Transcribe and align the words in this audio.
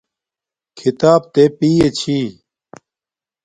کھیتاپ 0.77 1.21
تے 1.33 1.43
پݵے 1.57 1.87
چھی 1.97 2.19